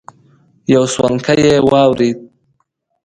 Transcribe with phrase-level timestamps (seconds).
[0.73, 2.17] يو سونګی يې واورېد.